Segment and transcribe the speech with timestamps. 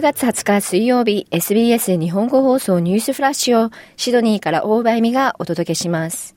[0.00, 6.34] 9月20日水曜日 SBS 日本語放送ニュースフラッシュをシドニーから大場恵美がお届けします。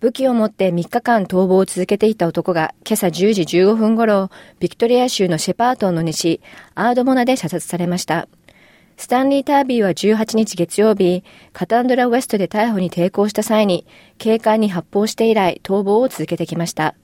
[0.00, 4.28] 武器を持って3日間逃亡を続けていた男が今朝10時15分頃、
[4.60, 6.42] ビクトリア州のシェパートンの西、
[6.74, 8.28] アードモナで射殺されました。
[8.98, 11.24] スタンリー・タービーは18日月曜日、
[11.54, 13.86] カタンドラ・ウエストで逮捕に抵抗した際に、
[14.18, 16.96] 警官に発砲して以来逃亡を続けてきました。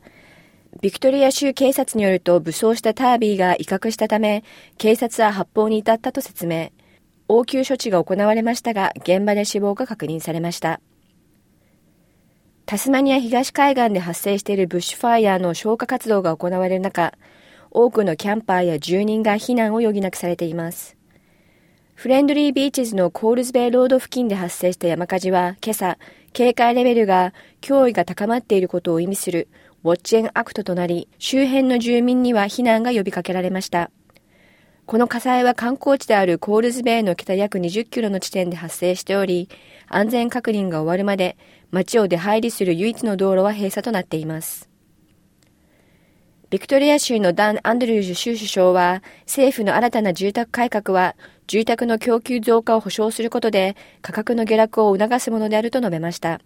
[0.80, 4.44] ビクトリア州警察によると武装したタービーが威嚇したため、
[4.78, 6.70] 警察は発砲に至ったと説明。
[7.28, 10.80] 応急処置が行われましたが、現場で死亡が確認されました。
[12.66, 17.12] タスマニア東海岸で発生しているブッシュファイヤーの消火活動が行われる中、
[17.70, 20.96] 多くのキャンパーや住人が避難を余儀なくされています。
[21.94, 25.98] フレンドリービーチズのコールズベイロード付近で発生した山火事は今朝、
[26.32, 29.48] 警戒レベルが脅威が高まっていることを意味する
[29.84, 33.90] ウォッチェンアクトとなり、周辺の住民には避難が呼びかけられました。
[34.86, 39.50] この火災は観光地であるコールズベイの北約20キロの地点で発生しており、
[39.88, 41.36] 安全確認が終わるまで
[41.70, 44.70] 街を出入りする唯一の道路は閉鎖となっています。
[46.48, 51.14] ビクトリア州のダン・アンドルージュ州首相は、政府の新たな住宅改革は、
[51.46, 56.40] 住宅の供給増加を保障することで、価格の下落を促すものであると述べました。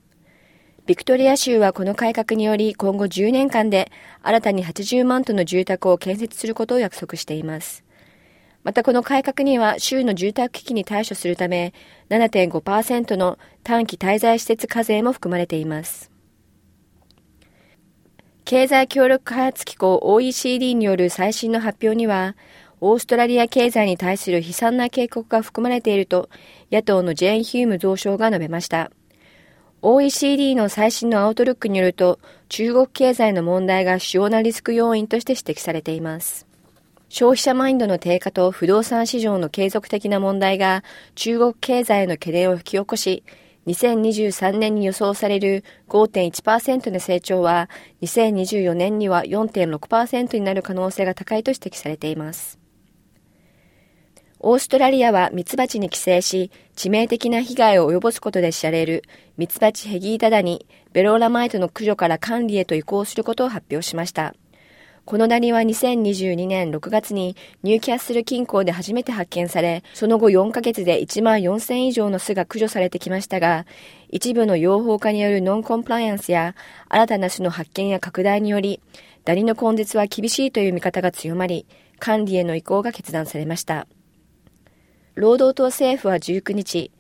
[0.89, 7.84] ビクトリア州はこの改革により、今後10年間で、新たに80万棟の住宅を建設することを約束しています。
[8.64, 11.75] またこの改革には州の住宅危機に対処するため
[12.08, 16.11] 7.5%の短期滞在施設課税も含まれています。
[18.46, 22.35] 経済協力開発機構 OECD による最新の発表には、
[22.80, 26.30] オーストラリア経済に対する悲惨な警告が含まれていると
[26.73, 28.91] 野党のジェーン・ヒューム増相が述べました。
[29.80, 32.18] OECD の最新のアウトルックによると、
[32.48, 36.48] 中国経済の問題が主要なリスク要因として指摘されています。
[37.08, 40.83] 消費者マインドの低下と不動産市場の継続的な問題が
[41.14, 43.22] 中国経済への懸念を引き起こし、
[43.68, 47.70] 2023年に予想される5.1%の成長は
[48.02, 52.58] 2024年には4.6%になる可能性が高いと指摘されています。
[54.40, 59.02] オーストラリアはミツバチに寄生し、致命的な被害を及ぼすことで知られる
[59.36, 64.34] ミツバチヘギータダニ、ベローラマイトの駆除から管理へと移行することを発表しました。
[65.04, 73.66] このダニは2022年6月にニューキャッスル近郊で初めて発見され、その後4ヶ月で1万4000以上の巣が駆除されてきましたが、
[74.10, 76.55] 一部の養蜂家によるノンコンプライアンスや
[76.88, 78.80] 新たな種の発見や拡大により、
[79.24, 81.66] ダニの根絶は厳しいという見方が強まり、
[81.98, 83.88] 管理への移行が決断されました。
[85.18, 86.92] 労働党政府は19日、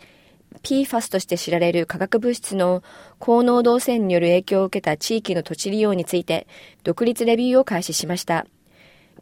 [0.64, 2.82] PFAS として知られる化学物質の
[3.20, 6.48] 高濃度汚染による影響を受けた地域の土地利用について
[6.82, 8.44] 独立レビューを開始しました。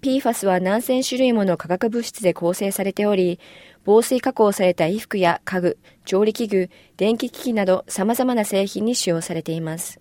[0.00, 3.38] PFAS は何千種類もの化学物質で構成されており、
[3.84, 10.00] 防水加工された衣服や家具、調理器具、電気機器など様々な製品に使用されています。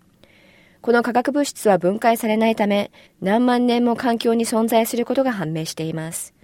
[0.80, 2.90] この化学物質は分解されないため、
[3.20, 6.35] 何万年も環境に存在することが判明しています。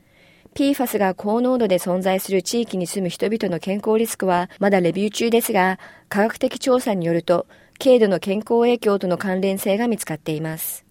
[0.55, 7.47] PFAS が高濃度で存在する地域に住む人々の健康リスクはまだレビュー中ですが、科学的調査によると、
[7.83, 10.85] 軽度の健康影響との関連性が見つかっています。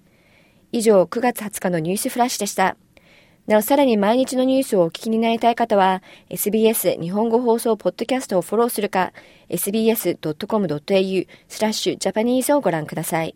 [0.72, 2.76] 以上、9月20日のニュースフラッシュでした。
[3.46, 9.14] なお、さらに毎日のニュースをお聞きになりたい方は、SBS 日本語放送ポッドキャストをフォローするか、
[9.50, 13.36] sbs.com.au スラッシュジャパニーズをご覧ください。